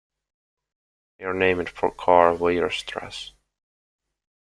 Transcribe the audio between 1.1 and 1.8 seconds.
They are named